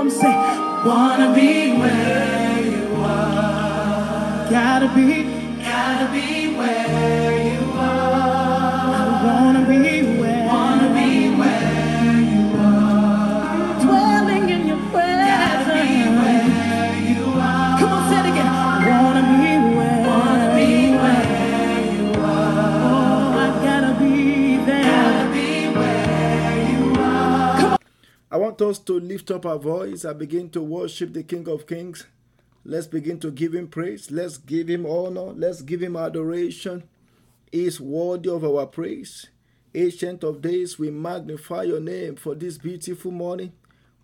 [0.00, 0.10] him.
[0.10, 0.32] Say,
[0.86, 4.50] wanna be where you are.
[4.50, 5.27] Gotta be,
[28.60, 32.06] want us to lift up our voice and begin to worship the King of Kings.
[32.64, 34.10] Let's begin to give him praise.
[34.10, 35.32] Let's give him honor.
[35.32, 36.82] Let's give him adoration.
[37.52, 39.28] He is worthy of our praise.
[39.74, 43.52] Ancient of days, we magnify your name for this beautiful morning.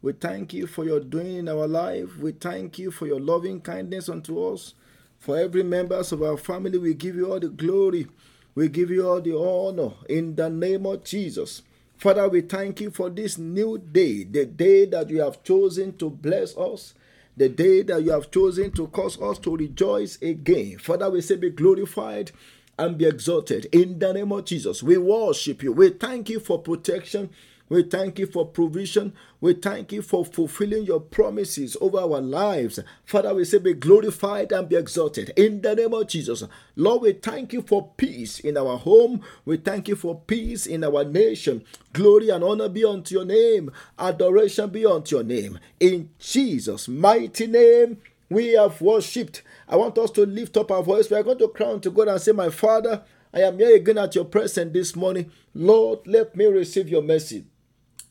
[0.02, 2.16] We thank you for your doing in our life.
[2.16, 4.74] We thank you for your loving kindness unto us.
[5.18, 8.06] For every members of our family, we give you all the glory.
[8.54, 11.62] We give you all the honor in the name of Jesus.
[12.04, 16.10] Father, we thank you for this new day, the day that you have chosen to
[16.10, 16.92] bless us,
[17.34, 20.76] the day that you have chosen to cause us to rejoice again.
[20.76, 22.30] Father, we say, be glorified
[22.78, 24.82] and be exalted in the name of Jesus.
[24.82, 25.72] We worship you.
[25.72, 27.30] We thank you for protection.
[27.70, 29.14] We thank you for provision.
[29.40, 32.78] We thank you for fulfilling your promises over our lives.
[33.06, 36.44] Father, we say, be glorified and be exalted in the name of Jesus.
[36.76, 39.22] Lord, we thank you for peace in our home.
[39.46, 41.64] We thank you for peace in our nation.
[41.94, 43.70] Glory and honor be unto your name.
[43.98, 45.58] Adoration be unto your name.
[45.80, 47.96] In Jesus' mighty name,
[48.28, 49.42] we have worshipped.
[49.68, 51.08] I want us to lift up our voice.
[51.08, 53.02] We are going to crown to God and say, My Father,
[53.32, 55.30] I am here again at your presence this morning.
[55.54, 57.46] Lord, let me receive your mercy.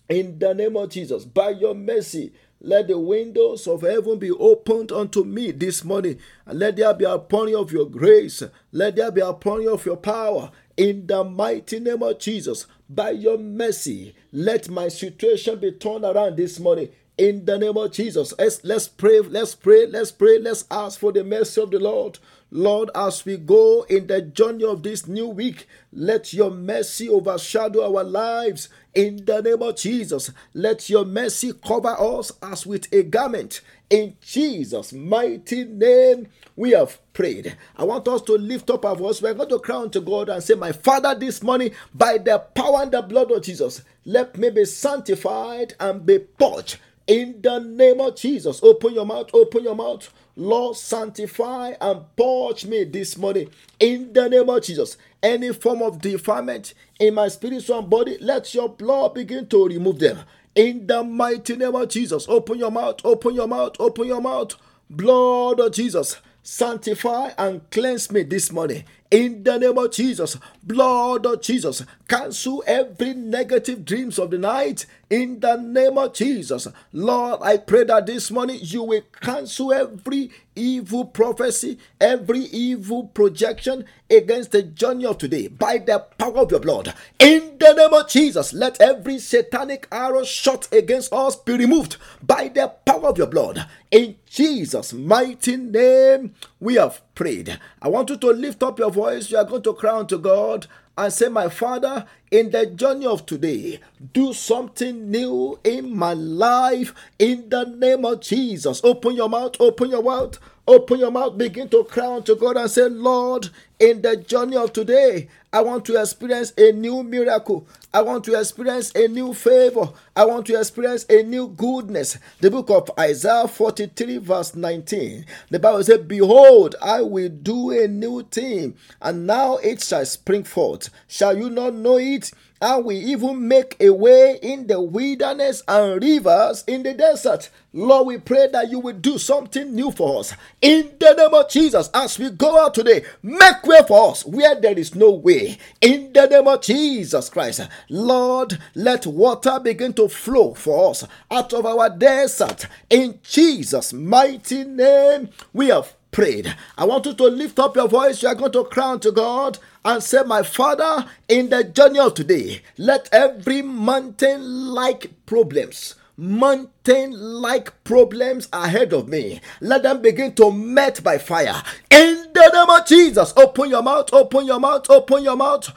[0.09, 4.91] In the name of Jesus, by your mercy, let the windows of heaven be opened
[4.91, 6.17] unto me this morning.
[6.45, 8.41] And let there be a pouring of your grace.
[8.71, 10.51] Let there be a pouring of your power.
[10.77, 16.37] In the mighty name of Jesus, by your mercy, let my situation be turned around
[16.37, 16.89] this morning.
[17.17, 21.11] In the name of Jesus, let's, let's pray, let's pray, let's pray, let's ask for
[21.11, 22.17] the mercy of the Lord.
[22.55, 27.83] Lord, as we go in the journey of this new week, let your mercy overshadow
[27.97, 28.69] our lives.
[28.93, 33.61] In the name of Jesus, let your mercy cover us as with a garment.
[33.89, 37.57] In Jesus' mighty name, we have prayed.
[37.75, 39.19] I want us to lift up our voice.
[39.19, 42.83] We're going to cry unto God and say, My Father, this morning, by the power
[42.83, 46.77] and the blood of Jesus, let me be sanctified and be purged.
[47.07, 50.13] In the name of Jesus, open your mouth, open your mouth.
[50.35, 53.50] Lord, sanctify and purge me this morning.
[53.80, 58.69] In the name of Jesus, any form of defilement in my spiritual body, let your
[58.69, 60.19] blood begin to remove them.
[60.56, 64.56] In the mighty name of Jesus, open your mouth, open your mouth, open your mouth.
[64.89, 68.83] Blood of Jesus, sanctify and cleanse me this morning.
[69.13, 74.88] In the name of Jesus, blood of Jesus, cancel every negative dreams of the night.
[75.07, 80.31] In the name of Jesus, Lord, I pray that this morning you will cancel every
[80.56, 86.59] evil prophecy, every evil projection against the journey of today by the power of your
[86.59, 86.95] blood.
[87.19, 92.48] In the name of Jesus, let every satanic arrow shot against us be removed by
[92.48, 93.68] the power of your blood.
[93.92, 96.33] In Jesus' mighty name,
[96.63, 97.60] we have prayed.
[97.81, 99.30] I want you to lift up your voice.
[99.30, 100.68] You are going to cry unto God
[100.98, 103.81] and say, My Father, in the journey of today,
[104.13, 108.80] do something new in my life in the name of Jesus.
[108.83, 110.39] Open your mouth, open your mouth.
[110.65, 113.50] Open your mouth, begin to cry unto God and say, Lord,
[113.80, 117.67] in the journey of today, I want to experience a new miracle.
[117.94, 119.89] I want to experience a new favor.
[120.15, 122.17] I want to experience a new goodness.
[122.41, 125.23] The book of Isaiah 43, verse 19.
[125.51, 130.44] The Bible says, Behold, I will do a new thing, and now it shall spring
[130.44, 130.89] forth.
[131.07, 132.31] Shall you not know it?
[132.63, 137.50] And we even make a way in the wilderness and rivers in the desert.
[137.74, 140.33] Lord, we pray that you will do something new for us.
[140.62, 144.60] In the name of Jesus, as we go out today, make way for us where
[144.62, 145.57] there is no way.
[145.81, 151.51] In the name of Jesus Christ, Lord, let water begin to flow for us out
[151.51, 152.68] of our desert.
[152.89, 156.56] In Jesus' mighty name, we have prayed.
[156.77, 158.24] I want you to lift up your voice.
[158.24, 162.13] You are going to crown to God and say, My Father, in the journey of
[162.13, 170.01] today, let every mountain like problems, mountain mountain like problems ahead of me, let them
[170.01, 171.62] begin to melt by fire.
[171.89, 175.71] In the name of Jesus, open your mouth, open your mouth, open your mouth.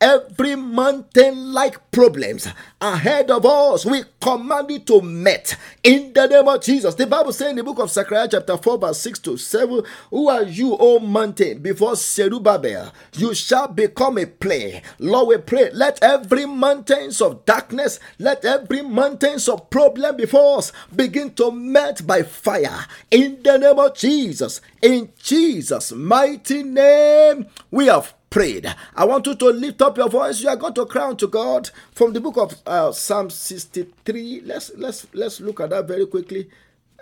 [0.00, 2.48] Every mountain like problems
[2.80, 6.94] ahead of us, we command it to melt in the name of Jesus.
[6.94, 10.28] The Bible says in the book of Zechariah, chapter 4, verse 6 to 7, Who
[10.28, 12.92] are you, O mountain, before Zerubbabel?
[13.14, 14.82] You shall become a plain.
[14.98, 20.72] Lord, we pray, let every mountains of darkness, let every mountains of problem before us
[20.94, 24.60] begin to melt by fire in the name of Jesus.
[24.80, 28.72] In Jesus' mighty name, we have prayed.
[28.94, 30.40] I want you to lift up your voice.
[30.40, 34.42] You are going to cry to God from the book of uh, Psalm 63.
[34.44, 36.48] Let's let's let's look at that very quickly.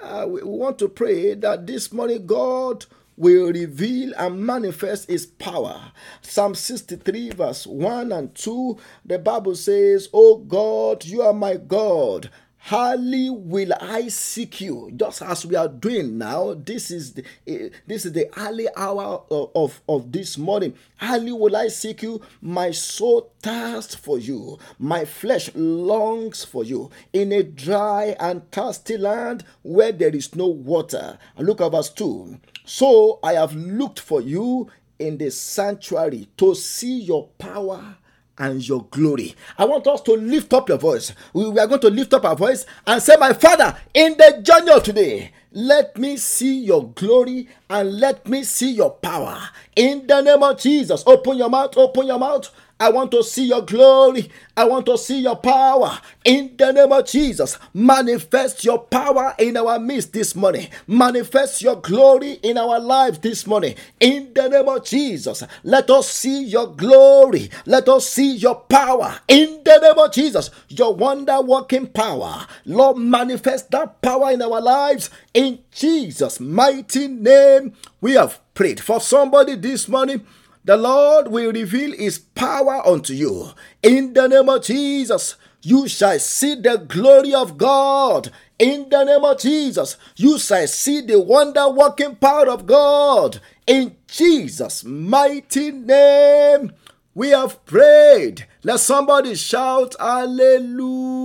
[0.03, 5.27] Uh, we, we want to pray that this morning God will reveal and manifest his
[5.27, 5.93] power.
[6.23, 12.31] Psalm 63, verse 1 and 2, the Bible says, Oh God, you are my God.
[12.63, 16.53] Highly will I seek you, just as we are doing now.
[16.55, 20.75] This is the, uh, this is the early hour of, of, of this morning.
[20.99, 22.21] Highly will I seek you.
[22.43, 24.59] My soul thirsts for you.
[24.79, 30.47] My flesh longs for you in a dry and thirsty land where there is no
[30.47, 31.19] water.
[31.39, 32.39] And look at verse 2.
[32.71, 34.71] So I have looked for you
[35.01, 37.97] in the sanctuary to see your power
[38.39, 39.35] and your glory.
[39.59, 41.13] I want us to lift up your voice.
[41.33, 44.71] We are going to lift up our voice and say, My Father, in the journey
[44.71, 49.37] of today, let me see your glory and let me see your power.
[49.75, 53.47] In the name of Jesus, open your mouth, open your mouth I want to see
[53.47, 54.31] your glory.
[54.57, 55.99] I want to see your power.
[56.25, 60.69] In the name of Jesus, manifest your power in our midst this morning.
[60.87, 63.75] Manifest your glory in our lives this morning.
[64.01, 67.51] In the name of Jesus, let us see your glory.
[67.67, 69.21] Let us see your power.
[69.29, 72.47] In the name of Jesus, your wonder working power.
[72.65, 75.11] Lord, manifest that power in our lives.
[75.35, 78.81] In Jesus' mighty name, we have prayed.
[78.81, 80.25] For somebody this morning,
[80.71, 83.51] the Lord will reveal his power unto you.
[83.83, 88.31] In the name of Jesus, you shall see the glory of God.
[88.57, 93.41] In the name of Jesus, you shall see the wonder working power of God.
[93.67, 96.73] In Jesus' mighty name,
[97.17, 98.47] we have prayed.
[98.63, 101.17] Let somebody shout Hallelujah.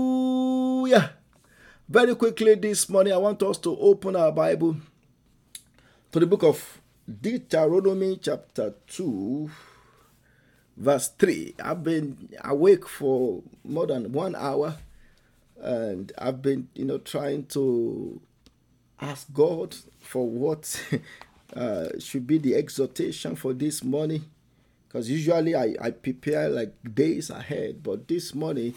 [1.88, 4.78] Very quickly this morning, I want us to open our Bible
[6.14, 6.75] to the book of
[7.08, 9.52] Deuteronomy chapter 2,
[10.76, 11.54] verse 3.
[11.64, 14.78] I've been awake for more than one hour
[15.62, 18.20] and I've been, you know, trying to
[19.00, 20.84] ask God for what
[21.56, 24.26] uh, should be the exhortation for this morning.
[24.88, 28.74] Because usually I, I prepare like days ahead, but this morning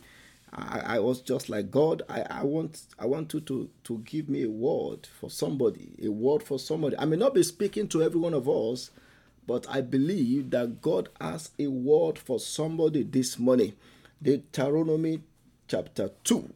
[0.52, 2.02] I, I was just like God.
[2.08, 6.08] I, I want I want you to to give me a word for somebody, a
[6.10, 6.96] word for somebody.
[6.98, 8.90] I may not be speaking to every one of us,
[9.46, 13.74] but I believe that God has a word for somebody this morning.
[14.22, 15.22] Deuteronomy
[15.68, 16.52] chapter two.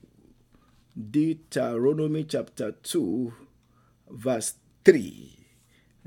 [1.11, 3.35] Deuteronomy chapter two,
[4.11, 5.42] verse three.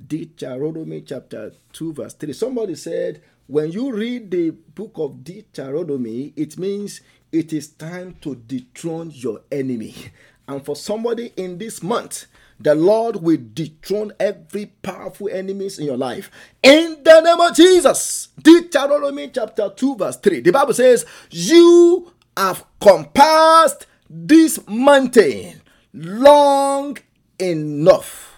[0.04, 2.34] Deuteronomy chapter 2, verse 3.
[2.34, 8.36] Somebody said, when you read the book of Deuteronomy, it means it is time to
[8.36, 9.96] dethrone your enemy.
[10.48, 12.28] And for somebody in this month,
[12.60, 16.30] the Lord will dethrone every powerful enemies in your life.
[16.62, 18.28] In the name of Jesus.
[18.40, 20.42] Deuteronomy chapter 2, verse 3.
[20.42, 26.98] The Bible says, You have compassed this mountain long
[27.40, 28.35] enough.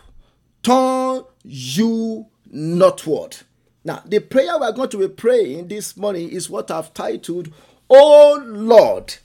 [0.67, 3.38] Turn you northward.
[3.86, 7.53] Now, the prayer we're going to be praying this morning is what I've titled
[7.89, 9.15] Oh Lord,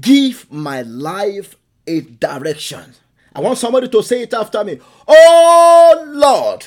[0.00, 1.56] give my life
[1.88, 2.94] a direction.
[3.34, 4.78] I want somebody to say it after me.
[5.08, 6.66] Oh Lord,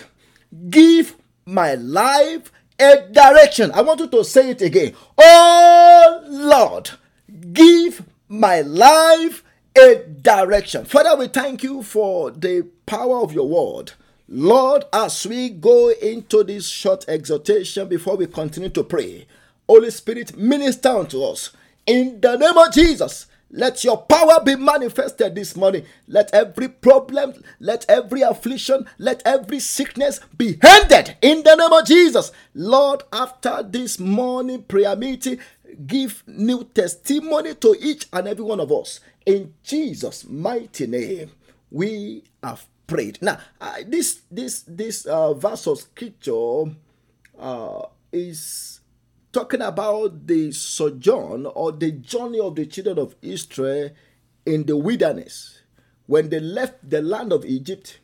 [0.69, 1.15] give
[1.45, 3.71] my life a direction.
[3.71, 4.93] I want you to say it again.
[5.17, 6.89] Oh Lord,
[7.53, 10.83] give my life a direction.
[10.83, 13.93] Father, we thank you for the power of your word.
[14.29, 19.25] Lord, as we go into this short exhortation before we continue to pray,
[19.69, 21.51] Holy Spirit, minister unto us.
[21.85, 25.85] In the name of Jesus, let your power be manifested this morning.
[26.09, 31.85] Let every problem, let every affliction, let every sickness be ended in the name of
[31.85, 32.33] Jesus.
[32.53, 35.39] Lord, after this morning prayer meeting,
[35.85, 38.99] give new testimony to each and every one of us.
[39.25, 41.31] In Jesus' mighty name,
[41.71, 43.19] we have prayed.
[43.21, 46.63] Now, uh, this this this uh, verse of scripture
[47.37, 48.79] uh, is
[49.31, 53.91] talking about the sojourn or the journey of the children of Israel
[54.45, 55.61] in the wilderness.
[56.07, 57.99] When they left the land of Egypt,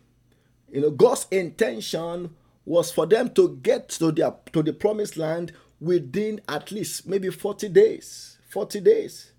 [0.69, 2.35] you know, God's intention
[2.65, 7.29] was for them to get to their to the promised land within at least maybe
[7.29, 8.37] 40 days.
[8.49, 9.31] 40 days.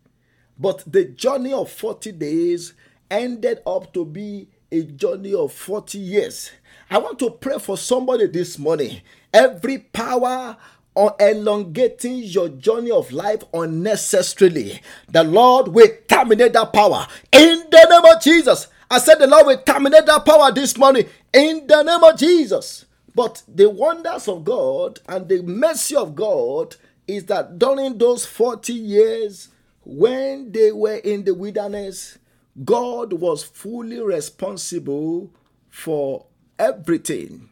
[0.58, 2.74] But the journey of 40 days
[3.10, 6.50] ended up to be a journey of 40 years.
[6.90, 9.00] I want to pray for somebody this morning.
[9.32, 10.56] Every power
[10.96, 17.86] on elongating your journey of life unnecessarily, the Lord will terminate that power in the
[17.88, 18.68] name of Jesus.
[18.90, 22.84] I said the Lord will terminate that power this morning in the name of Jesus.
[23.14, 26.74] But the wonders of God and the mercy of God
[27.06, 29.48] is that during those 40 years,
[29.84, 32.18] when they were in the wilderness,
[32.62, 35.32] God was fully responsible
[35.70, 36.26] for
[36.58, 37.50] everything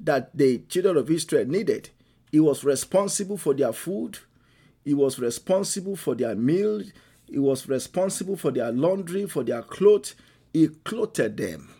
[0.00, 1.90] that the children of Israel needed.
[2.32, 4.18] He was responsible for their food,
[4.84, 6.82] he was responsible for their meal,
[7.28, 10.14] he was responsible for their laundry, for their clothes.
[10.52, 11.72] He clothed them.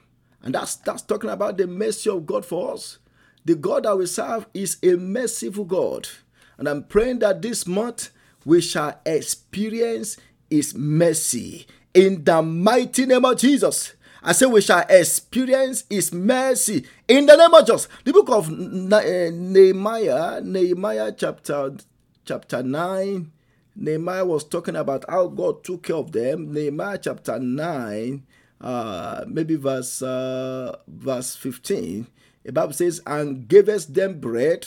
[0.43, 2.99] And that's that's talking about the mercy of God for us.
[3.45, 6.09] The God that we serve is a merciful God.
[6.57, 8.11] And I'm praying that this month
[8.45, 13.95] we shall experience his mercy in the mighty name of Jesus.
[14.23, 17.89] I say we shall experience his mercy in the name of Jesus.
[18.05, 21.77] The book of eh, Nehemiah, Nehemiah chapter
[22.25, 23.33] chapter 9,
[23.77, 26.53] Nehemiah was talking about how God took care of them.
[26.53, 28.27] Nehemiah chapter 9,
[28.61, 32.07] uh, maybe verse uh, verse 15.
[32.45, 34.67] The Bible says, and gavest them bread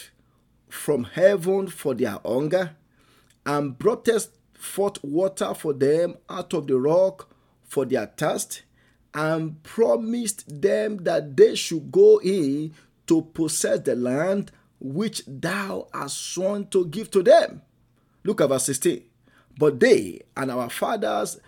[0.67, 2.75] from heaven for their hunger,
[3.45, 4.31] and broughtest
[4.63, 7.29] forth water for them out of the rock
[7.63, 8.63] for their thirst,
[9.13, 12.73] and promised them that they should go in
[13.05, 17.61] to possess the land which thou hast sworn to give to them.
[18.23, 19.03] Look at verse 16.
[19.57, 21.39] But they and our fathers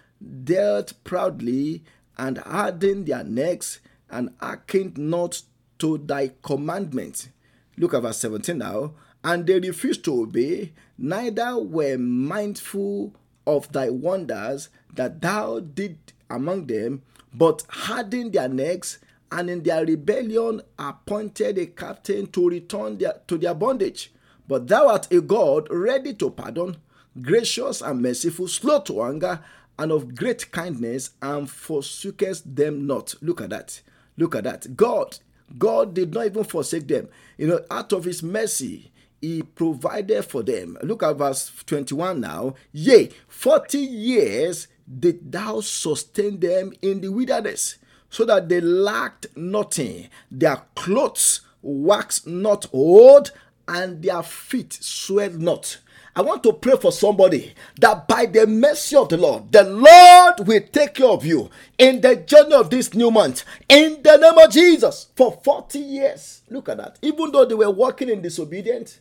[0.43, 1.83] dealt proudly
[2.17, 3.79] and hardened their necks
[4.09, 5.41] and hearkened not
[5.79, 7.29] to thy commandments.
[7.77, 8.93] Look at verse 17 now.
[9.25, 13.15] And they refused to obey, neither were mindful
[13.47, 15.97] of thy wonders that thou did
[16.29, 17.01] among them,
[17.33, 18.99] but hardened their necks,
[19.31, 24.13] and in their rebellion appointed a captain to return their, to their bondage.
[24.47, 26.77] But thou art a God ready to pardon,
[27.19, 29.39] gracious and merciful, slow to anger,
[29.79, 33.15] and of great kindness, and forsookest them not.
[33.23, 33.81] Look at that.
[34.17, 34.77] Look at that.
[34.77, 35.17] God,
[35.57, 37.09] God did not even forsake them.
[37.39, 38.91] You know, out of his mercy,
[39.25, 40.77] he provided for them.
[40.83, 42.53] Look at verse 21 now.
[42.71, 47.77] Yea, 40 years did thou sustain them in the wilderness,
[48.09, 50.09] so that they lacked nothing.
[50.29, 53.31] Their clothes waxed not old,
[53.67, 55.79] and their feet swelled not.
[56.15, 60.47] I want to pray for somebody that by the mercy of the Lord, the Lord
[60.47, 63.43] will take care of you in the journey of this new month.
[63.67, 66.43] In the name of Jesus, for 40 years.
[66.49, 66.99] Look at that.
[67.01, 68.99] Even though they were walking in disobedience,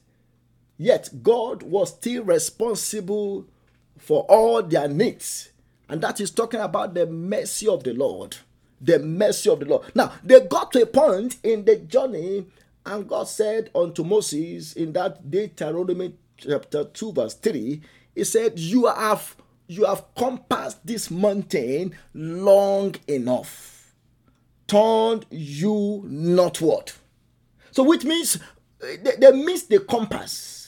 [0.79, 3.47] yet God was still responsible
[3.99, 5.51] for all their needs.
[5.89, 8.37] And that is talking about the mercy of the Lord.
[8.81, 9.85] The mercy of the Lord.
[9.95, 12.47] Now, they got to a point in the journey,
[12.85, 17.81] and God said unto Moses in that Deuteronomy chapter 2, verse 3,
[18.15, 23.95] He said, You have you have compassed this mountain long enough.
[24.67, 26.93] Turned you northward.
[27.71, 28.39] So which means
[28.83, 30.64] eh, they, they missed the compass.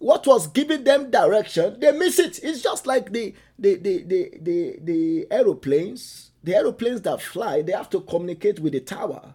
[0.00, 2.40] What was giving them direction, they miss it.
[2.42, 7.72] It's just like the the the the the, the aeroplanes, the aeroplanes that fly, they
[7.72, 9.34] have to communicate with the tower.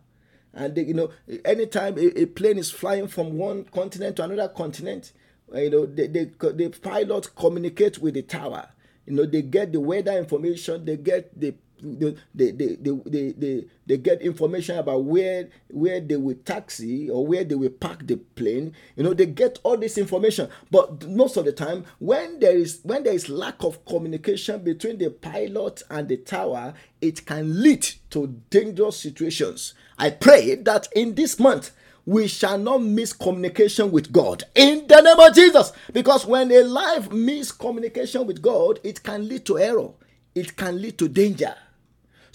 [0.55, 1.11] And they, you know,
[1.43, 5.11] anytime a, a plane is flying from one continent to another continent,
[5.53, 8.69] uh, you know, the, the, the pilots communicate with the tower.
[9.05, 13.65] You know, they get the weather information, they get the they, they, they, they, they,
[13.85, 18.15] they get information about where where they will taxi or where they will park the
[18.17, 18.73] plane.
[18.95, 20.49] You know they get all this information.
[20.71, 24.97] But most of the time when there is when there is lack of communication between
[24.97, 29.73] the pilot and the tower it can lead to dangerous situations.
[29.97, 31.71] I pray that in this month
[32.05, 34.43] we shall not miss communication with God.
[34.53, 35.71] In the name of Jesus.
[35.91, 39.89] Because when a life miss communication with God, it can lead to error,
[40.35, 41.55] it can lead to danger.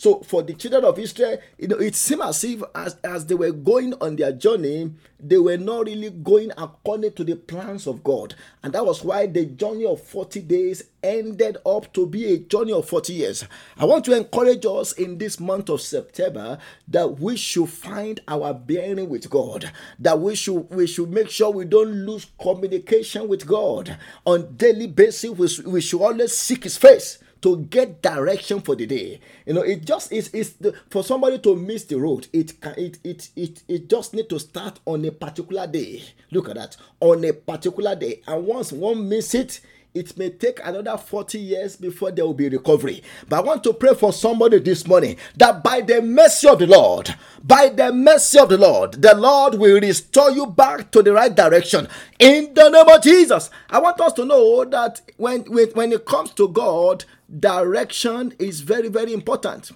[0.01, 3.35] So for the children of Israel, you know, it seemed as if as, as they
[3.35, 4.91] were going on their journey,
[5.23, 8.35] they were not really going according to the plans of God.
[8.63, 12.73] And that was why the journey of 40 days ended up to be a journey
[12.73, 13.45] of 40 years.
[13.77, 16.57] I want to encourage us in this month of September
[16.89, 21.51] that we should find our bearing with God, that we should we should make sure
[21.51, 25.61] we don't lose communication with God on daily basis.
[25.63, 29.21] We, we should always seek his face to get direction for the day.
[29.47, 30.55] You know, it just is is
[30.91, 32.29] for somebody to miss the road.
[32.33, 36.03] It can it it it it just need to start on a particular day.
[36.31, 39.61] Look at that on a particular day, and once one miss it,
[39.95, 43.03] it may take another 40 years before there will be recovery.
[43.29, 46.67] But I want to pray for somebody this morning that by the mercy of the
[46.69, 51.13] Lord, by the mercy of the Lord, the Lord will restore you back to the
[51.13, 51.89] right direction.
[52.21, 56.07] In the name of Jesus, I want us to know that when, when, when it
[56.07, 57.05] comes to God,
[57.39, 59.71] direction is very, very important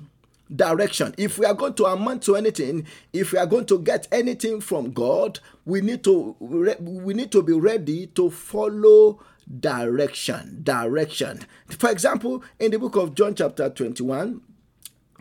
[0.55, 1.15] direction.
[1.19, 4.61] If we are going to amount to anything, if we are going to get anything
[4.61, 9.21] from God, we need to we need to be ready to follow
[9.61, 10.61] direction.
[10.63, 11.41] Direction.
[11.69, 14.41] For example, in the book of John, chapter 21,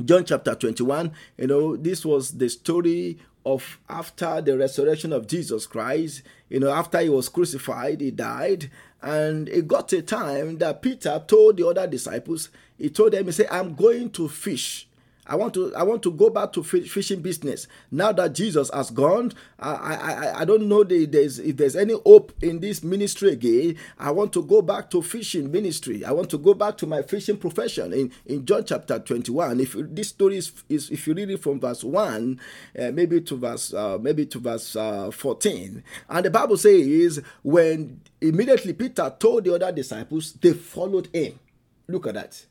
[0.04, 5.68] John chapter 21, you know, this was the story of after the resurrection of Jesus
[5.68, 6.24] Christ.
[6.50, 8.70] You know, after he was crucified, he died,
[9.04, 13.34] and it got a time that Peter told the other disciples, he told them, he
[13.34, 14.88] said, I'm going to fish.
[15.26, 18.92] I want to I want to go back to fishing business now that Jesus has
[18.92, 19.32] gone.
[19.58, 23.78] I I, I don't know the, there's, if there's any hope in this ministry again.
[23.98, 26.04] I want to go back to fishing ministry.
[26.04, 27.94] I want to go back to my fishing profession.
[27.94, 31.60] In in John chapter 21, if this story is, is if you read it from
[31.62, 32.42] verse one,
[32.78, 38.02] uh, maybe to verse uh, maybe to verse uh, 14, and the Bible says when
[38.24, 41.40] immediately Peter told the other disciples, they followed him.
[41.88, 42.46] Look at that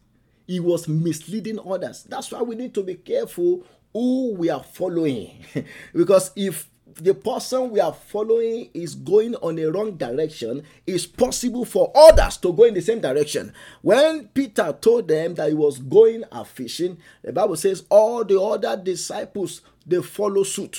[0.46, 2.02] he was misleading others.
[2.04, 5.44] That's why we need to be careful who we are following.
[5.94, 11.64] because if the person we are following is going on a wrong direction, it's possible
[11.64, 13.52] for others to go in the same direction.
[13.80, 18.40] When Peter told them that he was going a fishing, the Bible says all the
[18.40, 20.78] other disciples they follow suit.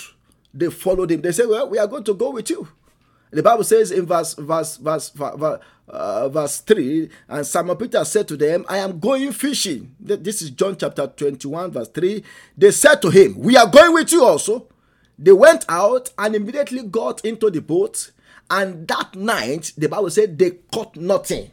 [0.53, 1.21] They followed him.
[1.21, 2.67] They say, "Well, we are going to go with you."
[3.33, 8.25] The Bible says in verse verse verse, verse uh, verse 3 and simon peter said
[8.27, 9.93] to them i am going fishing.
[9.99, 12.23] This is john chapter 21 verse 3
[12.57, 14.67] they said to him we are going with you also.
[15.19, 18.11] They went out and immediately got into the boat
[18.49, 21.51] and that night the bible said they caught nothing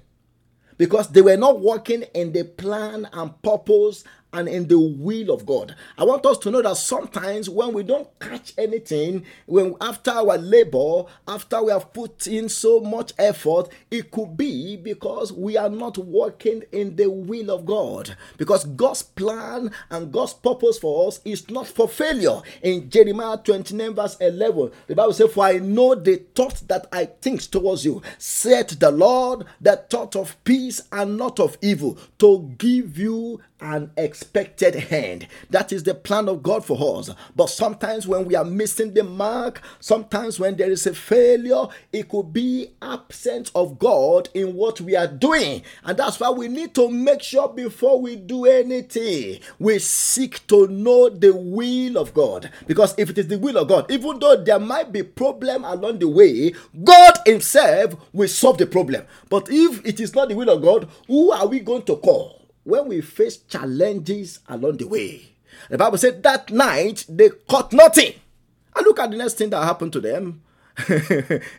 [0.79, 5.47] because they were not working in the plan and purpose and in the will of
[5.47, 5.75] God.
[5.99, 10.39] I want us to know that sometimes when we don't catch anything, when after our
[10.39, 15.69] labor, after we have put in so much effort, it could be because we are
[15.69, 18.17] not working in the will of God.
[18.37, 22.41] Because God's plan and God's purpose for us is not for failure.
[22.63, 27.07] In Jeremiah 29, verse 11, the Bible says, For I know the thought that I
[27.07, 32.55] think towards you, said the Lord, the thought of peace and not of evil, to
[32.59, 33.91] give you an
[34.21, 35.27] expected hand.
[35.49, 37.09] That is the plan of God for us.
[37.35, 42.11] But sometimes when we are missing the mark, sometimes when there is a failure, it
[42.11, 45.63] could be absence of God in what we are doing.
[45.85, 50.67] And that's why we need to make sure before we do anything, we seek to
[50.69, 52.51] know the will of God.
[52.67, 55.99] Because if it is the will of God, even though there might be problem along
[55.99, 56.53] the way,
[56.85, 59.07] God himself will solve the problem.
[59.31, 62.40] But if it is not the will of God, who are we going to call?
[62.65, 65.23] When we face challenges along the way.
[65.69, 68.15] The Bible said that night they caught nothing.
[68.77, 70.43] And look at the next thing that happened to them.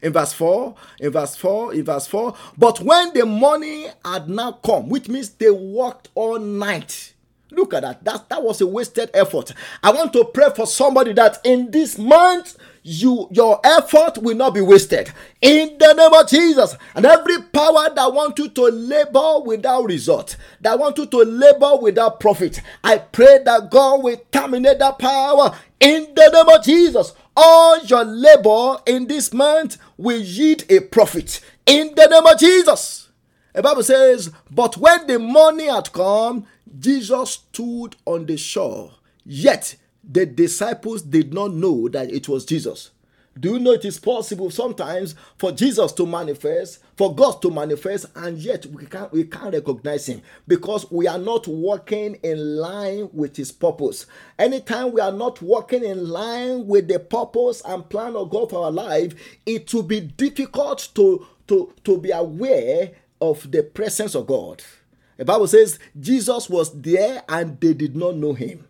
[0.01, 2.33] in verse 4, in verse 4, in verse 4.
[2.57, 7.13] But when the morning had now come, which means they worked all night.
[7.51, 8.03] Look at that.
[8.05, 9.53] That, that was a wasted effort.
[9.83, 14.53] I want to pray for somebody that in this month you your effort will not
[14.53, 15.11] be wasted.
[15.41, 16.75] In the name of jesus.
[16.95, 21.77] And every power that want you to labor without result that want you to labor
[21.81, 25.55] without profit i pray that god will terminate that power.
[25.79, 31.39] In the name of jesus all your labor in this month will yield a profit.
[31.65, 33.09] In the name of jesus.
[33.53, 36.45] The bible says but when the money had come
[36.79, 38.91] jesus stood on the shore.
[39.23, 39.75] Yet
[40.11, 42.91] the disciples did not know that it was Jesus.
[43.39, 48.07] Do you know it is possible sometimes for Jesus to manifest, for God to manifest,
[48.13, 53.09] and yet we can't we can't recognize him because we are not walking in line
[53.13, 54.05] with his purpose.
[54.37, 58.65] Anytime we are not walking in line with the purpose and plan of God for
[58.65, 59.13] our life,
[59.45, 64.61] it will be difficult to, to, to be aware of the presence of God.
[65.15, 68.67] The Bible says Jesus was there and they did not know him.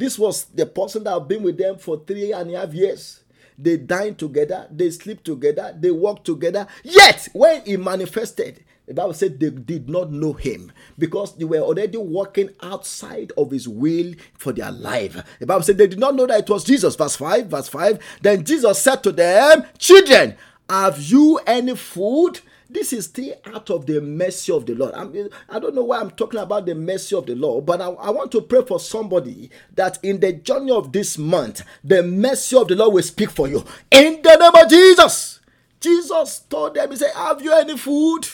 [0.00, 3.20] This was the person that had been with them for three and a half years.
[3.58, 6.66] They dined together, they sleep together, they walk together.
[6.82, 11.58] Yet, when he manifested, the Bible said they did not know him because they were
[11.58, 15.22] already walking outside of his will for their life.
[15.38, 16.96] The Bible said they did not know that it was Jesus.
[16.96, 17.98] Verse 5, verse 5.
[18.22, 20.34] Then Jesus said to them, Children,
[20.70, 22.40] have you any food?
[22.72, 24.94] This is still out of the mercy of the Lord.
[24.94, 27.80] I, mean, I don't know why I'm talking about the mercy of the Lord, but
[27.80, 32.02] I, I want to pray for somebody that in the journey of this month, the
[32.02, 33.64] mercy of the Lord will speak for you.
[33.90, 35.40] In the name of Jesus.
[35.80, 38.26] Jesus told them, He said, Have you any food?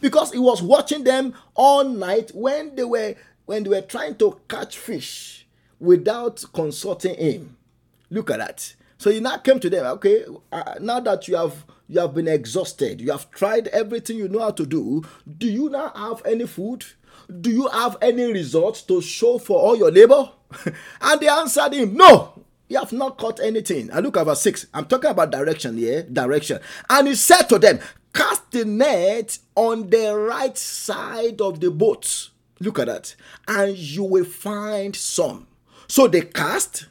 [0.00, 3.14] because he was watching them all night when they were
[3.46, 5.46] when they were trying to catch fish
[5.78, 7.56] without consulting him.
[8.10, 8.74] Look at that.
[8.98, 9.84] So he now came to them.
[9.86, 14.28] Okay, uh, now that you have you have been exhausted, you have tried everything you
[14.28, 15.02] know how to do.
[15.38, 16.84] Do you now have any food?
[17.40, 20.30] Do you have any results to show for all your labor?
[21.00, 23.90] and they answered him, No, you have not caught anything.
[23.92, 24.68] I look at verse 6.
[24.72, 26.04] I'm talking about direction here.
[26.04, 26.60] Direction.
[26.88, 27.80] And he said to them,
[28.14, 32.30] Cast the net on the right side of the boat.
[32.60, 33.16] Look at that.
[33.48, 35.48] And you will find some.
[35.88, 36.86] So they cast,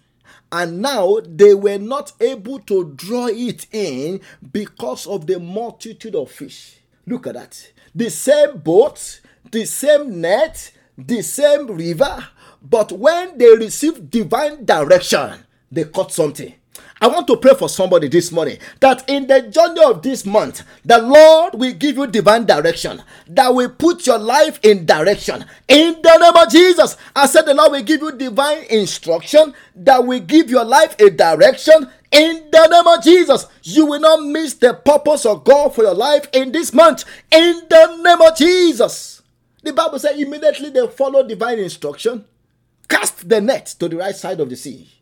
[0.51, 6.31] and now they were not able to draw it in because of the multitude of
[6.31, 6.77] fish.
[7.05, 7.71] Look at that.
[7.93, 12.27] The same boat, the same net, the same river,
[12.61, 16.53] but when they received divine direction, they caught something.
[17.01, 20.63] I want to pray for somebody this morning that in the journey of this month,
[20.83, 25.45] the Lord will give you divine direction, that will put your life in direction.
[25.69, 30.05] In the name of Jesus, I said the Lord will give you divine instruction that
[30.05, 31.89] will give your life a direction.
[32.11, 35.93] In the name of Jesus, you will not miss the purpose of God for your
[35.93, 37.05] life in this month.
[37.31, 39.21] In the name of Jesus.
[39.63, 42.25] The Bible says immediately they follow divine instruction,
[42.89, 44.98] cast the net to the right side of the sea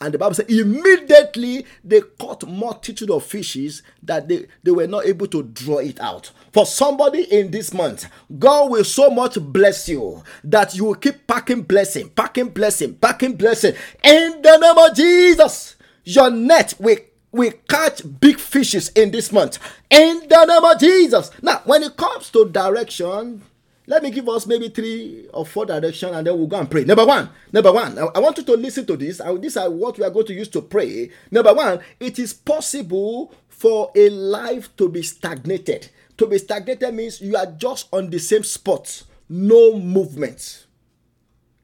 [0.00, 5.04] and the Bible says, immediately they caught multitude of fishes that they, they were not
[5.04, 6.30] able to draw it out.
[6.52, 8.06] For somebody in this month,
[8.38, 13.34] God will so much bless you that you will keep packing blessing, packing blessing, packing
[13.34, 13.74] blessing.
[14.02, 16.96] In the name of Jesus, your net will
[17.32, 19.58] we catch big fishes in this month
[19.88, 21.30] in the name of Jesus.
[21.42, 23.42] Now, when it comes to direction,
[23.86, 26.84] let me give us maybe three or four directions and then we'll go and pray.
[26.84, 29.20] Number one, number one, I, I want you to listen to this.
[29.20, 31.10] I, these are what we are going to use to pray.
[31.30, 35.90] Number one, it is possible for a life to be stagnated.
[36.18, 40.66] To be stagnated means you are just on the same spot, no movement.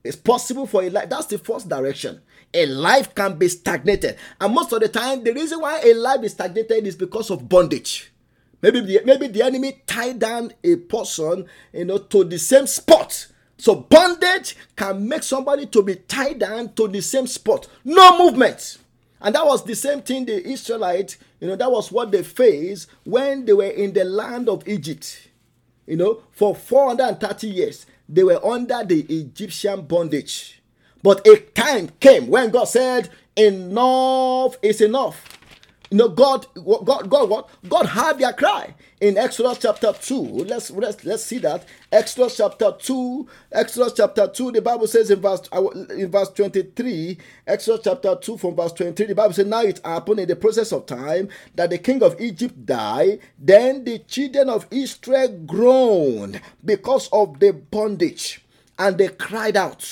[0.03, 1.11] It's possible for a life.
[1.11, 2.23] That's the first direction.
[2.55, 4.17] A life can be stagnated.
[4.41, 7.49] And most of the time, the reason why a life is stagnated is because of
[7.49, 8.13] bondage.
[8.67, 13.29] Maybe the, maybe the enemy tied down a person, you know, to the same spot.
[13.59, 18.79] So bondage can make somebody to be tied down to the same spot, no movement.
[19.21, 22.91] And that was the same thing the Israelites, you know, that was what they faced
[23.05, 25.29] when they were in the land of Egypt.
[25.87, 30.61] You know, for 430 years, they were under the Egyptian bondage.
[31.05, 35.36] But a time came when God said, Enough is enough.
[35.91, 36.47] You know, God,
[36.85, 37.49] God, God, what?
[37.69, 40.21] God heard their cry in Exodus chapter 2.
[40.45, 41.65] Let's let's let's see that.
[41.93, 47.19] Exodus chapter 2, Exodus chapter 2, the Bible says in verse uh, in verse 23,
[47.47, 50.73] Exodus chapter 2 from verse 23, the Bible says, Now it happened in the process
[50.73, 53.21] of time that the king of Egypt died.
[53.39, 58.45] Then the children of Israel groaned because of the bondage,
[58.77, 59.89] and they cried out.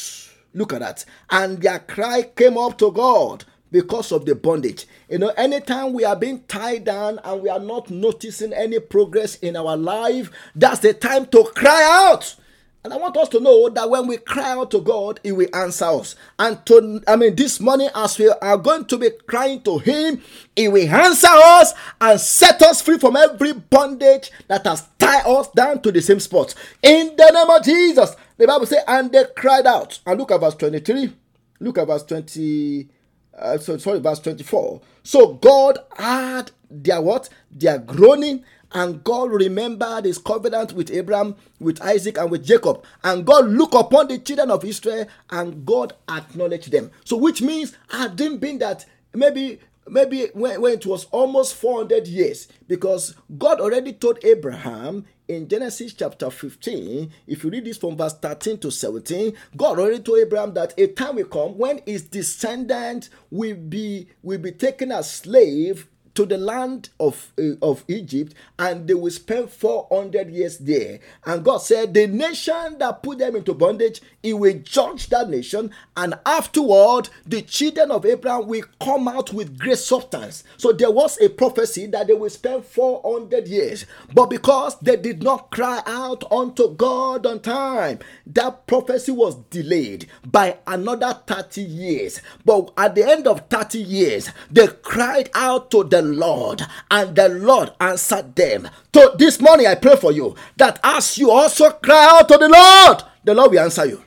[0.55, 1.05] Look at that.
[1.31, 4.87] And their cry came up to God because of the bondage.
[5.11, 9.35] You know, anytime we are being tied down and we are not noticing any progress
[9.39, 12.37] in our life, that's the time to cry out.
[12.85, 15.49] And I want us to know that when we cry out to God, He will
[15.53, 16.15] answer us.
[16.39, 20.23] And to, I mean, this morning, as we are going to be crying to Him,
[20.55, 25.49] He will answer us and set us free from every bondage that has tied us
[25.49, 26.55] down to the same spot.
[26.81, 29.99] In the name of Jesus, the Bible says, and they cried out.
[30.07, 31.13] And look at verse 23.
[31.59, 32.89] Look at verse 20
[33.39, 34.81] uh, so sorry, verse 24.
[35.03, 37.29] So God had their what?
[37.51, 42.85] Their groaning, and God remembered his covenant with Abraham, with Isaac, and with Jacob.
[43.03, 46.91] And God looked upon the children of Israel, and God acknowledged them.
[47.05, 52.07] So, which means had not been that maybe maybe when, when it was almost 400
[52.07, 57.97] years because god already told abraham in Genesis chapter 15, if you read this from
[57.97, 62.03] verse 13 to 17, God already told Abraham that a time will come when his
[62.05, 68.35] descendant will be will be taken as slave to the land of, uh, of Egypt
[68.59, 71.01] and they will spend 400 years there.
[71.27, 75.71] And God said, The nation that put them into bondage, He will judge that nation.
[75.97, 80.45] And afterward, the children of Abraham will come out with great substance.
[80.57, 83.87] So there was a prophecy that they will spend 400 years.
[84.13, 90.07] But because they did not cry out unto God on time, that prophecy was delayed
[90.25, 92.21] by another 30 years.
[92.45, 97.29] But at the end of 30 years, they cried out to the Lord, and the
[97.29, 98.69] Lord answered them.
[98.95, 102.49] So this morning, I pray for you that as you also cry out to the
[102.49, 104.03] Lord, the Lord will answer you.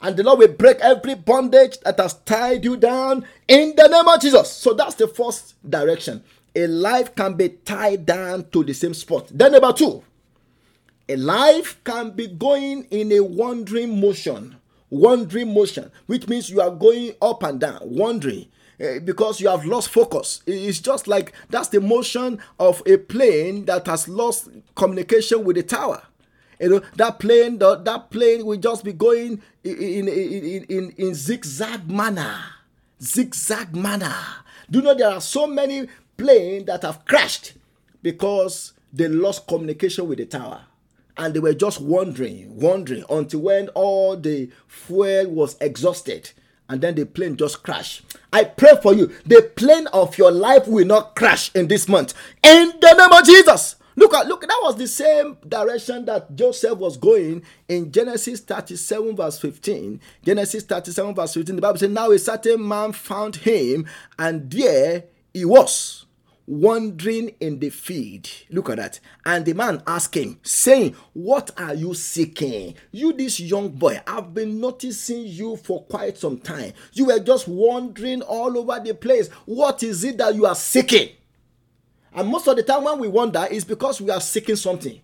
[0.00, 4.06] And the Lord will break every bondage that has tied you down in the name
[4.06, 4.52] of Jesus.
[4.52, 6.22] So that's the first direction.
[6.54, 9.28] A life can be tied down to the same spot.
[9.32, 10.04] Then, number two,
[11.08, 14.56] a life can be going in a wandering motion.
[14.90, 18.46] Wandering motion, which means you are going up and down, wandering.
[18.80, 20.40] Uh, because you have lost focus.
[20.46, 25.64] It's just like that's the motion of a plane that has lost communication with the
[25.64, 26.02] tower.
[26.60, 30.90] You know that plane, that, that plane will just be going in in, in, in,
[30.96, 32.38] in zigzag manner,
[33.02, 34.14] zigzag manner.
[34.70, 37.54] Do you know there are so many planes that have crashed
[38.02, 40.62] because they lost communication with the tower
[41.16, 46.30] and they were just wandering, wandering until when all the fuel was exhausted
[46.68, 48.02] and then the plane just crashed.
[48.32, 49.12] I pray for you.
[49.24, 52.14] The plane of your life will not crash in this month.
[52.42, 53.76] In the name of Jesus.
[53.96, 59.16] Look at look, that was the same direction that Joseph was going in Genesis 37,
[59.16, 60.00] verse 15.
[60.24, 61.56] Genesis 37, verse 15.
[61.56, 65.04] The Bible says, Now a certain man found him, and there
[65.34, 66.06] he was
[66.48, 68.26] wandering in the field.
[68.48, 69.00] Look at that.
[69.24, 72.74] And the man asked him, saying, What are you seeking?
[72.90, 76.72] You, this young boy, I've been noticing you for quite some time.
[76.94, 79.28] You were just wandering all over the place.
[79.44, 81.10] What is it that you are seeking?
[82.14, 84.98] And most of the time, when we wonder, is because we are seeking something.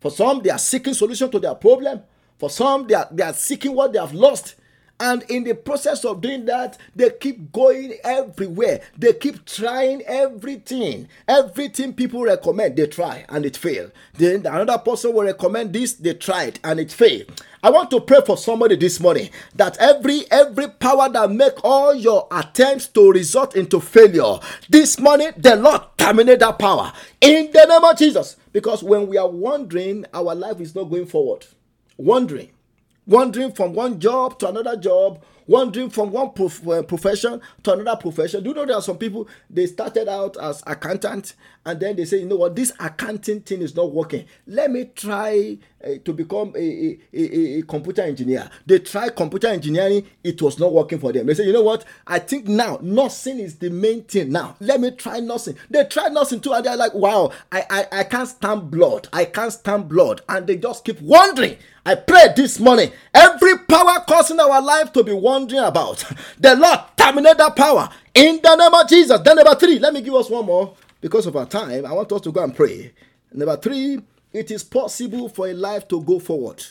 [0.00, 2.02] For some, they are seeking solution to their problem.
[2.38, 4.56] For some, they are, they are seeking what they have lost.
[5.00, 8.80] And in the process of doing that, they keep going everywhere.
[8.96, 11.08] They keep trying everything.
[11.28, 13.92] Everything people recommend, they try and it fail.
[14.14, 17.24] Then another person will recommend this, they try it and it fail.
[17.62, 21.94] I want to pray for somebody this morning that every every power that make all
[21.94, 27.64] your attempts to result into failure, this morning the Lord terminate that power in the
[27.66, 28.36] name of Jesus.
[28.52, 31.46] Because when we are wandering, our life is not going forward.
[31.96, 32.50] Wandering
[33.08, 37.96] wandering from one job to another job, wandering from one prof- uh, profession to another
[38.00, 38.44] profession.
[38.44, 41.34] Do you know there are some people they started out as accountant
[41.68, 44.24] and then they say, you know what, this accounting thing is not working.
[44.46, 48.48] Let me try uh, to become a, a, a, computer engineer.
[48.64, 51.26] They tried computer engineering, it was not working for them.
[51.26, 54.32] They say, you know what, I think now nursing is the main thing.
[54.32, 55.56] Now let me try nursing.
[55.68, 59.08] They tried nursing too, and they're like, wow, I, I, I can't stand blood.
[59.12, 61.58] I can't stand blood, and they just keep wondering.
[61.84, 66.02] I pray this morning, every power causing our life to be wondering about,
[66.38, 69.20] the Lord terminate that power in the name of Jesus.
[69.20, 71.86] Then number three, let me give us one more because of our time.
[71.86, 72.92] I want us to go and pray.
[73.32, 74.00] Number three,
[74.32, 76.64] it is possible for a life to go forward.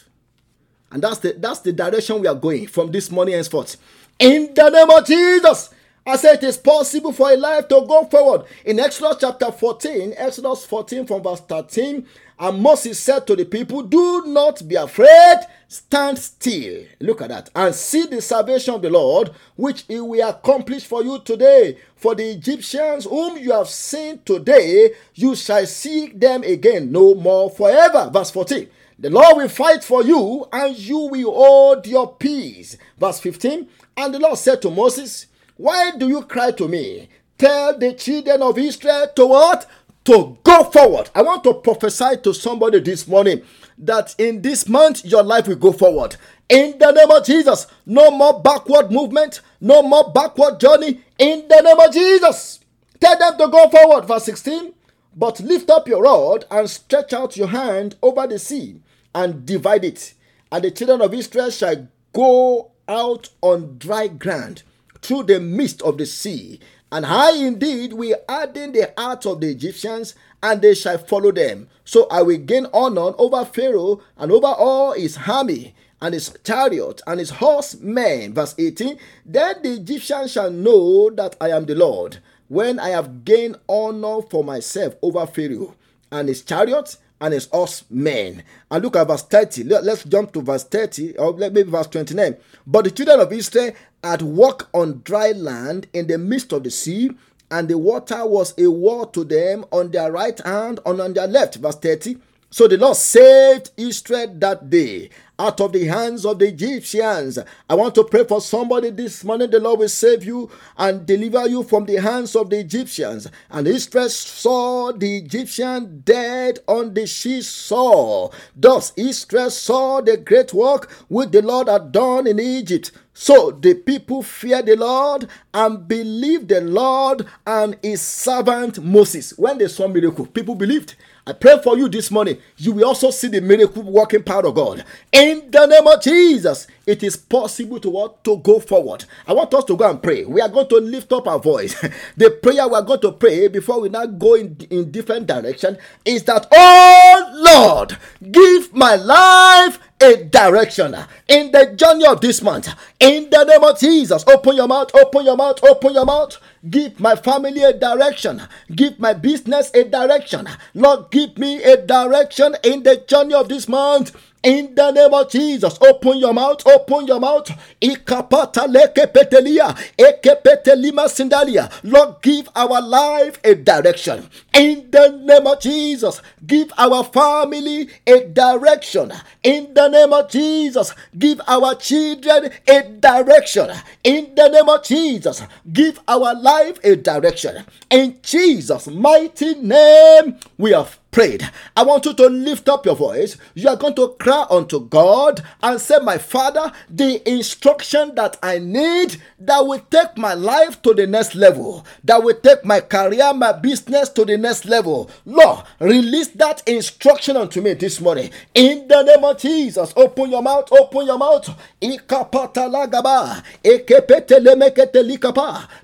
[0.91, 3.77] And that's the that's the direction we are going from this morning henceforth.
[4.19, 5.73] In the name of Jesus.
[6.07, 8.45] I said it is possible for a life to go forward.
[8.63, 12.07] In Exodus chapter 14, Exodus 14 from verse 13,
[12.39, 16.83] and Moses said to the people, Do not be afraid, stand still.
[16.99, 17.49] Look at that.
[17.55, 21.77] And see the salvation of the Lord, which he will accomplish for you today.
[21.95, 27.49] For the Egyptians whom you have seen today, you shall see them again no more
[27.49, 28.09] forever.
[28.13, 28.69] Verse 14.
[28.99, 32.77] The Lord will fight for you, and you will hold your peace.
[32.97, 33.67] Verse 15.
[33.95, 37.09] And the Lord said to Moses, why do you cry to me?
[37.35, 39.67] Tell the children of Israel to what?
[40.07, 41.09] To go forward.
[41.13, 43.41] I want to prophesy to somebody this morning
[43.77, 46.15] that in this month your life will go forward.
[46.47, 51.01] In the name of Jesus, no more backward movement, no more backward journey.
[51.19, 52.61] In the name of Jesus,
[53.01, 54.05] tell them to go forward.
[54.05, 54.73] Verse 16.
[55.13, 58.79] But lift up your rod and stretch out your hand over the sea
[59.13, 60.13] and divide it,
[60.53, 64.63] and the children of Israel shall go out on dry ground
[65.01, 66.61] through the midst of the sea.
[66.91, 71.67] And I indeed will harden the hearts of the Egyptians, and they shall follow them.
[71.83, 77.01] So I will gain honor over Pharaoh and over all his army and his chariot
[77.05, 78.33] and his horsemen.
[78.33, 83.25] Verse 18 Then the Egyptians shall know that I am the Lord, when I have
[83.25, 85.75] gained honor for myself over Pharaoh
[86.11, 88.43] and his chariots and his horsemen.
[88.69, 89.63] And look at verse 30.
[89.63, 92.37] Let's jump to verse 30 or maybe verse 29.
[92.65, 93.71] But the children of Israel
[94.03, 97.11] had walked on dry land in the midst of the sea,
[97.49, 101.27] and the water was a wall to them on their right hand and on their
[101.27, 101.55] left.
[101.55, 102.17] Verse 30.
[102.49, 107.37] So the Lord saved Israel that day out of the hands of the Egyptians.
[107.69, 109.49] I want to pray for somebody this morning.
[109.51, 113.27] The Lord will save you and deliver you from the hands of the Egyptians.
[113.49, 118.31] And Israel saw the Egyptian dead on the seashore.
[118.55, 122.91] Thus Israel saw the great work which the Lord had done in Egypt.
[123.13, 129.33] So the people feared the Lord and believed the Lord and his servant Moses.
[129.37, 130.95] When they saw miracle, people believed.
[131.27, 132.37] I pray for you this morning.
[132.55, 134.85] You will also see the miracle working power of God.
[135.11, 138.23] In the name of Jesus, it is possible to what?
[138.23, 139.03] To go forward.
[139.27, 140.23] I want us to go and pray.
[140.23, 141.75] We are going to lift up our voice.
[142.15, 145.77] the prayer we are going to pray before we now go in, in different direction
[146.05, 147.97] is that, oh Lord,
[148.31, 150.95] give my life a direction
[151.27, 152.69] in the journey of this month.
[153.01, 156.37] In the name of Jesus, open your mouth, open your mouth, open your mouth.
[156.69, 158.41] Give my family a direction.
[158.73, 160.47] Give my business a direction.
[160.73, 164.15] Lord, give me a direction in the journey of this month.
[164.43, 167.49] In the name of Jesus, open your mouth, open your mouth.
[167.81, 171.69] Ikapata leke petelia, eke petelima sindalia.
[171.83, 174.29] Lord, give our life a direction.
[174.53, 179.11] In the name of Jesus, give our family a direction.
[179.43, 183.69] In the name of Jesus, give our children a direction.
[184.03, 185.41] In the name of Jesus,
[185.73, 187.65] give our life a direction.
[187.89, 191.49] In Jesus' mighty name, we have prayed.
[191.75, 193.37] I want you to lift up your voice.
[193.55, 198.59] You are going to cry unto God and say, My Father, the instruction that I
[198.59, 203.33] need that will take my life to the next level, that will take my career,
[203.33, 205.09] my business to the next level.
[205.25, 208.29] Lord, release that instruction unto me this morning.
[208.53, 211.49] In the name of Jesus, open your mouth, open your mouth.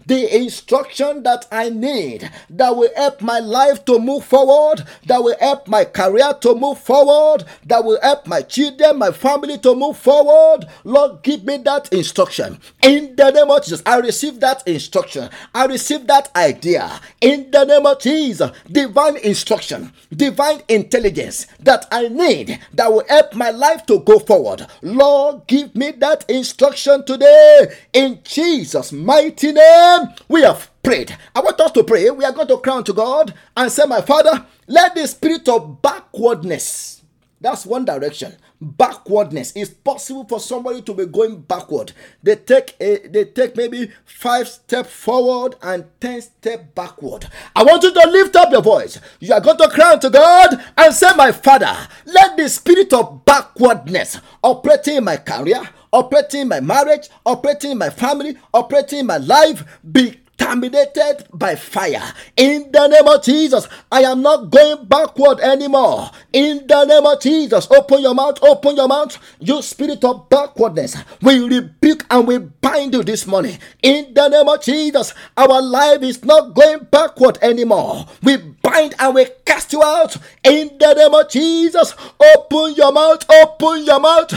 [0.06, 5.38] The instruction that I need that will help my life to move forward, that will
[5.40, 9.98] help my career to move forward, that will help my children, my family to move
[9.98, 10.68] forward.
[10.84, 12.60] Lord, give me that instruction.
[12.82, 15.30] In the name of Jesus, I receive that instruction.
[15.54, 17.00] I receive that idea.
[17.22, 23.34] In the name of Jesus, divine instruction, divine intelligence that I need that will help
[23.34, 24.68] my life to go forward.
[24.82, 27.74] Lord, give me that instruction today.
[27.94, 31.18] In Jesus' mighty name, we have prayed.
[31.34, 32.10] I want us to pray.
[32.10, 35.82] We are going to crown to God and say, My Father, let the spirit of
[35.82, 37.04] backwardness,
[37.40, 38.38] that's one direction.
[38.62, 39.52] Backwardness.
[39.54, 41.92] It's possible for somebody to be going backward.
[42.22, 47.28] They take a, they take maybe five step forward and ten step backward.
[47.54, 48.98] I want you to lift up your voice.
[49.20, 53.26] You are going to cry to God and say, My Father, let the spirit of
[53.26, 59.06] backwardness operating in my career, operating in my marriage, operating in my family, operating in
[59.06, 62.14] my life be terminated by fire.
[62.38, 66.10] In the name of Jesus, I am not going backward anymore.
[66.32, 69.18] In the name of Jesus, open your mouth, open your mouth.
[69.40, 73.58] You spirit of backwardness, we rebuke and we bind you this morning.
[73.82, 78.06] In the name of Jesus, our life is not going backward anymore.
[78.22, 78.38] We
[78.74, 80.16] bind and we cast you out.
[80.44, 84.32] In the name of Jesus, open your mouth, open your mouth.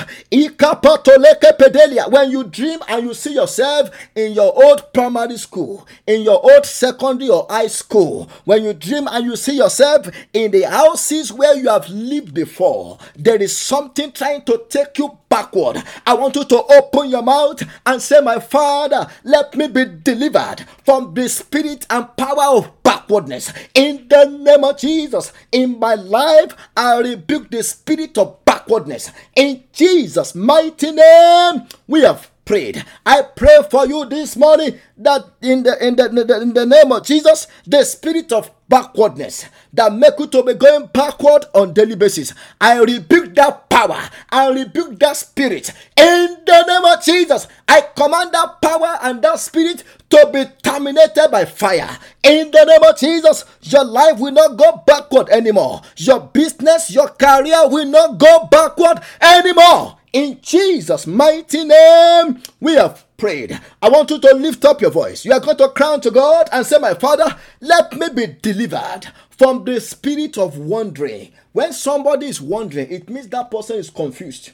[2.10, 6.66] When you dream and you see yourself in your old primary school, in your old
[6.66, 11.56] secondary or high school, when you dream and you see yourself in the houses where
[11.56, 15.82] you have lived before, there is something trying to take you backward.
[16.06, 20.64] I want you to open your mouth and say, My Father, let me be delivered
[20.84, 22.75] from the spirit and power of
[23.06, 23.52] backwardness.
[23.74, 29.12] In the name of Jesus, in my life, I rebuke the spirit of backwardness.
[29.34, 32.82] In Jesus' mighty name, we have prayed.
[33.04, 36.64] I pray for you this morning that in the in the, in the, in the
[36.64, 41.72] name of Jesus, the spirit of backwardness that make you to be going backward on
[41.72, 42.32] daily basis.
[42.60, 44.00] I rebuke that power.
[44.30, 47.48] I rebuke that spirit in the name of Jesus.
[47.68, 51.98] I command that power and that spirit to be terminated by fire.
[52.22, 55.82] In the name of Jesus, your life will not go backward anymore.
[55.96, 59.95] Your business, your career will not go backward anymore.
[60.12, 63.58] In Jesus' mighty name, we have prayed.
[63.82, 65.24] I want you to lift up your voice.
[65.24, 69.02] You are going to crown to God and say, My Father, let me be delivered
[69.30, 71.32] from the spirit of wandering.
[71.52, 74.52] When somebody is wandering, it means that person is confused.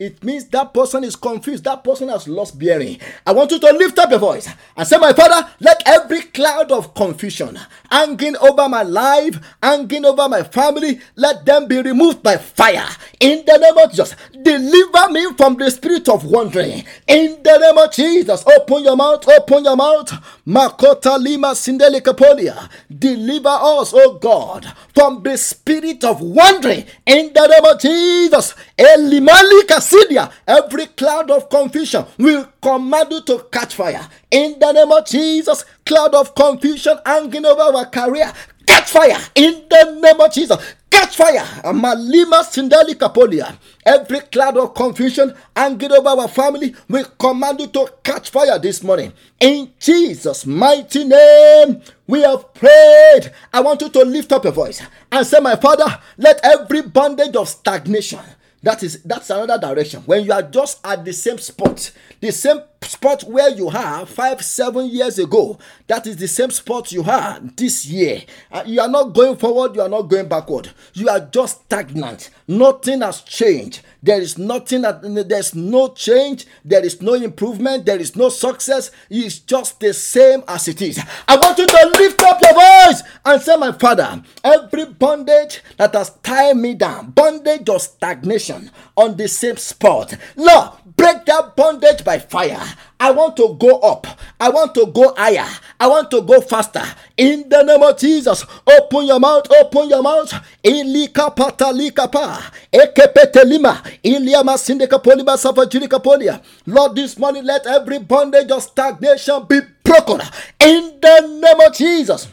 [0.00, 1.64] It means that person is confused.
[1.64, 2.98] That person has lost bearing.
[3.26, 6.72] I want you to lift up your voice and say, My Father, let every cloud
[6.72, 7.58] of confusion
[7.90, 12.86] hanging over my life, hanging over my family, let them be removed by fire.
[13.20, 16.82] In the name of Jesus, deliver me from the spirit of wandering.
[17.06, 20.10] In the name of Jesus, open your mouth, open your mouth.
[20.46, 22.70] Makota lima sindeli kapolia.
[22.88, 26.86] Deliver us, oh God, from the spirit of wandering.
[27.04, 33.46] In the name of Jesus, Elimali Kasidia, every cloud of confusion will command you to
[33.50, 34.06] catch fire.
[34.30, 38.32] In the name of Jesus, cloud of confusion hanging over our career,
[38.66, 39.18] catch fire.
[39.34, 40.56] In the name of Jesus,
[40.90, 41.44] catch fire.
[41.72, 43.56] Malima Sindali Kapolia.
[43.84, 48.82] Every cloud of confusion hanging over our family, we command you to catch fire this
[48.82, 49.12] morning.
[49.40, 53.32] In Jesus' mighty name, we have prayed.
[53.52, 57.34] I want you to lift up your voice and say, My Father, let every bondage
[57.34, 58.20] of stagnation
[58.62, 60.02] that is that's another direction.
[60.02, 64.42] When you are just at the same spot, the same spot where you are five,
[64.42, 68.22] seven years ago, that is the same spot you are this year.
[68.50, 70.70] Uh, you are not going forward, you are not going backward.
[70.94, 72.30] You are just stagnant.
[72.48, 73.82] Nothing has changed.
[74.02, 78.90] There is nothing that there's no change, there is no improvement, there is no success.
[79.10, 80.98] It's just the same as it is.
[81.28, 85.94] I want you to lift up your voice and say, My Father, every bondage that
[85.94, 90.70] has tied me down, bondage of stagnation on the same spot, Lord,
[91.00, 92.60] break that bondage by fire.
[93.00, 94.06] I want to go up.
[94.38, 95.48] I want to go higher.
[95.80, 96.84] I want to go faster.
[97.16, 100.30] In the name of Jesus, open your mouth, open your mouth.
[100.62, 102.52] Ilika patalika pa.
[102.70, 103.82] Ekepetelima.
[104.02, 106.42] Iliama sindika poliba safajirika polia.
[106.66, 110.20] Lord, this morning let every bondage of stagnation be broken.
[110.60, 112.28] In the name of Jesus.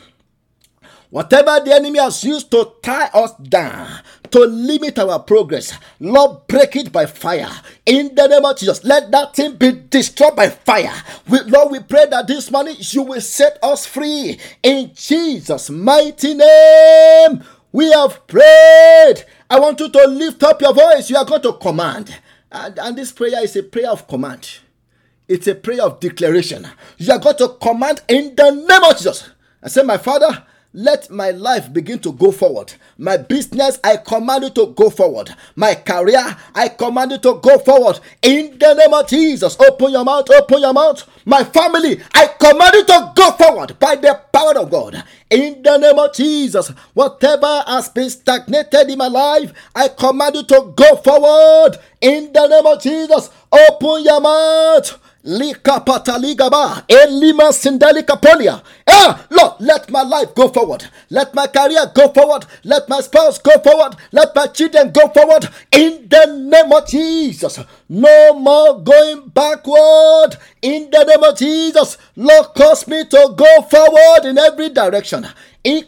[1.09, 3.87] Whatever the enemy has used to tie us down,
[4.31, 7.49] to limit our progress, Lord, break it by fire.
[7.85, 10.93] In the name of Jesus, let that thing be destroyed by fire.
[11.27, 14.39] We, Lord, we pray that this morning you will set us free.
[14.63, 19.23] In Jesus' mighty name, we have prayed.
[19.49, 21.09] I want you to lift up your voice.
[21.09, 22.15] You are going to command.
[22.51, 24.49] And, and this prayer is a prayer of command,
[25.27, 26.67] it's a prayer of declaration.
[26.97, 29.29] You are going to command in the name of Jesus.
[29.61, 30.43] I say, My Father,
[30.77, 32.71] let my life begin to go forward.
[32.99, 35.33] My business, I command you to go forward.
[35.55, 36.23] My career,
[36.53, 37.99] I command you to go forward.
[38.21, 41.03] In the name of Jesus, open your mouth, open your mouth.
[41.25, 45.03] My family, I command you to go forward by the power of God.
[45.31, 50.43] In the name of Jesus, whatever has been stagnated in my life, I command you
[50.43, 51.79] to go forward.
[52.01, 54.99] In the name of Jesus, open your mouth.
[55.27, 58.61] Likapataligaba, Elima Sindalikapolia.
[58.87, 60.85] Ah, Lord, let my life go forward.
[61.09, 62.45] Let my career go forward.
[62.63, 63.97] Let my spouse go forward.
[64.13, 65.49] Let my children go forward.
[65.73, 67.59] In the name of Jesus.
[67.89, 70.37] No more going backward.
[70.61, 71.97] In the name of Jesus.
[72.15, 75.27] Lord, cause me to go forward in every direction.
[75.65, 75.83] I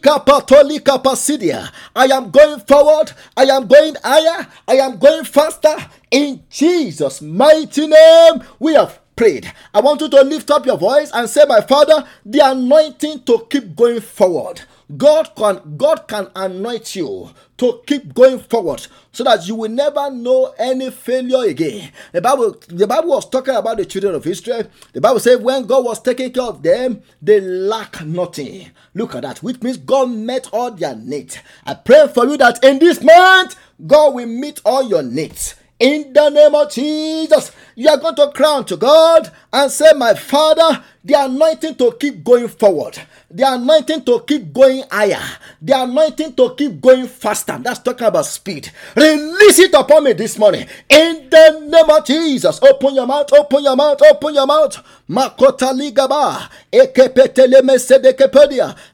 [2.12, 3.14] am going forward.
[3.38, 4.48] I am going higher.
[4.68, 5.78] I am going faster.
[6.12, 9.52] In Jesus' mighty name, we have prayed.
[9.74, 13.46] I want you to lift up your voice and say, My Father, the anointing to
[13.50, 14.62] keep going forward.
[14.96, 20.10] God can God can anoint you to keep going forward so that you will never
[20.10, 21.92] know any failure again.
[22.14, 24.64] The Bible, the Bible was talking about the children of Israel.
[24.94, 28.72] The Bible said when God was taking care of them, they lack nothing.
[28.94, 31.38] Look at that, which means God met all their needs.
[31.66, 35.56] I pray for you that in this month, God will meet all your needs.
[35.80, 40.14] In the name of Jesus, you are going to cry to God and say, My
[40.14, 43.00] Father, the anointing to keep going forward,
[43.32, 45.22] the anointing to keep going higher,
[45.62, 47.58] the anointing to keep going faster.
[47.58, 48.70] That's talking about speed.
[48.98, 50.68] Release it upon me this morning.
[50.90, 54.76] In the name of Jesus, open your mouth, open your mouth, open your mouth.
[55.10, 56.50] Makota ligaba,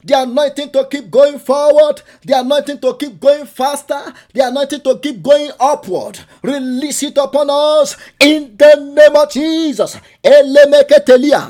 [0.03, 4.97] the anointing to keep going forward, the anointing to keep going faster, the anointing to
[4.99, 6.19] keep going upward.
[6.43, 9.99] Release it upon us in the name of Jesus.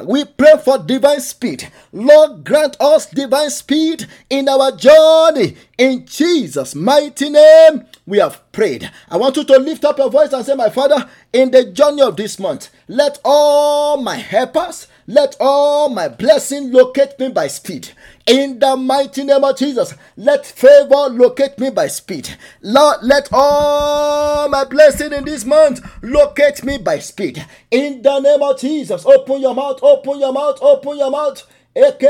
[0.05, 1.71] We pray for divine speed.
[1.91, 5.55] Lord, grant us divine speed in our journey.
[5.77, 8.91] In Jesus' mighty name, we have prayed.
[9.09, 12.01] I want you to lift up your voice and say, My Father, in the journey
[12.01, 17.89] of this month, let all my helpers, let all my blessing locate me by speed.
[18.27, 22.35] In the mighty name of Jesus, let favor locate me by speed.
[22.63, 27.45] Lord, let all my blessing in this month locate me by speed.
[27.69, 31.45] In the name of Jesus, open your mouth, open your mouth, open your mouth.
[31.77, 32.03] Let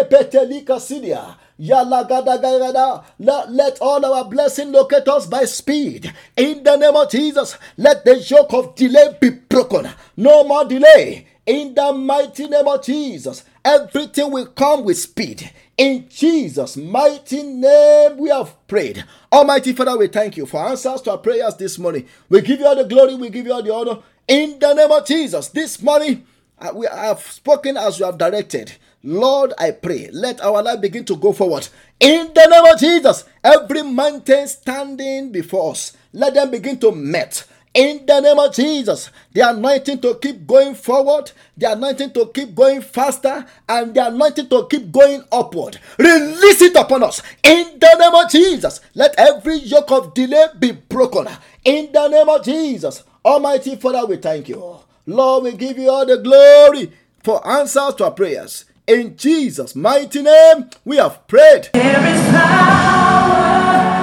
[3.81, 6.13] all our blessing locate us by speed.
[6.37, 9.89] In the name of Jesus, let the yoke of delay be broken.
[10.15, 11.27] No more delay.
[11.45, 15.51] In the mighty name of Jesus, everything will come with speed.
[15.77, 19.03] In Jesus' mighty name, we have prayed.
[19.31, 22.07] Almighty Father, we thank you for answers to our prayers this morning.
[22.29, 23.99] We give you all the glory, we give you all the honor.
[24.27, 26.25] In the name of Jesus, this morning,
[26.59, 28.71] uh, we have spoken as you have directed.
[29.03, 31.67] Lord, I pray, let our life begin to go forward.
[31.99, 37.45] In the name of Jesus, every mountain standing before us, let them begin to melt.
[37.75, 42.55] In the name of Jesus, the anointing to keep going forward, the anointing to keep
[42.55, 45.77] going faster, and the anointing to keep going upward.
[45.99, 47.21] Release it upon us.
[47.43, 51.27] In the name of Jesus, let every yoke of delay be broken.
[51.65, 54.77] In the name of Jesus, Almighty Father, we thank you.
[55.05, 56.93] Lord, we give you all the glory
[57.25, 58.63] for answers to our prayers.
[58.87, 61.71] In Jesus' mighty name, we have prayed.
[61.73, 63.94] There is power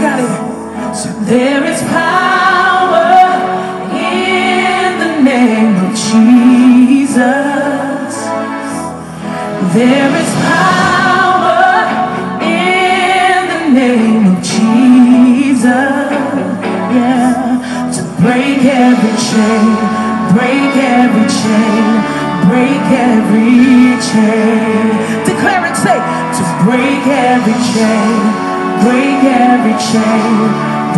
[0.00, 0.96] Got it.
[0.96, 3.10] So there is power
[3.92, 7.24] in the name of Jesus.
[9.74, 11.64] There is power
[12.42, 15.64] in the name of Jesus.
[16.96, 17.90] Yeah.
[17.94, 21.84] To break every chain break every chain,
[22.48, 24.84] break every chain.
[25.24, 25.98] Declare and say,
[26.36, 28.45] to break every chain,
[28.84, 30.36] break every chain,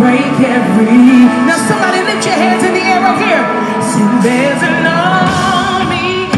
[0.01, 1.26] break every.
[1.47, 3.45] Now somebody lift your hands in the air right here.
[3.91, 6.29] See, there's an army.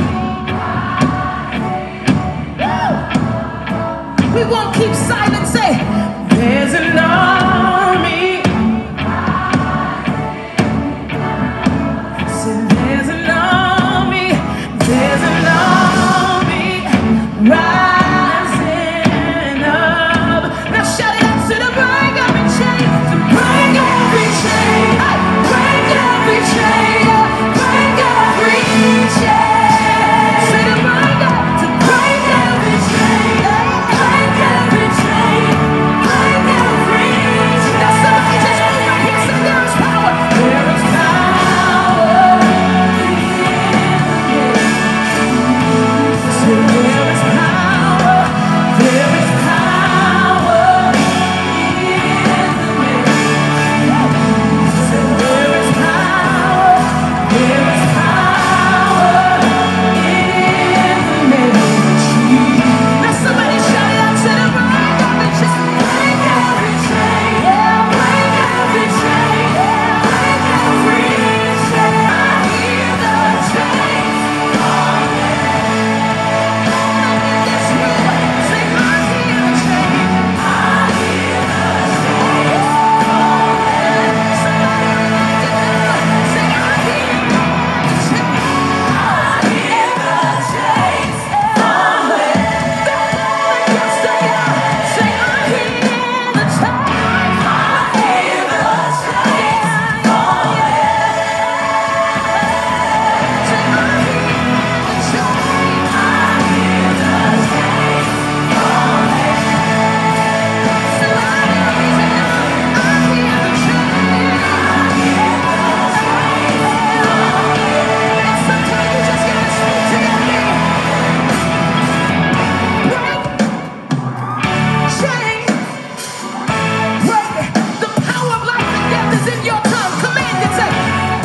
[4.35, 5.47] We won't keep silent.
[5.49, 6.29] Say eh?
[6.35, 7.10] there's an army.